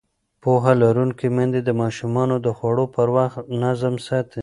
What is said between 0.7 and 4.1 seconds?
لرونکې میندې د ماشومانو د خوړو پر وخت نظم